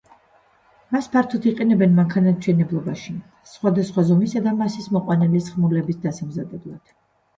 [0.95, 3.13] მას ფართოდ იყენებენ მანქანათმშენებლობაში,
[3.53, 6.95] სხვადასხვა ზომისა და მასის მოყვანილი სხმულების დასამზადებლად.